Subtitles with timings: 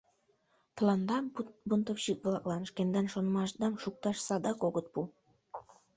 [0.75, 1.17] Тыланда,
[1.67, 5.01] бунтовщик-влаклан, шкендан шонымашдам шукташ садак огыт пу!..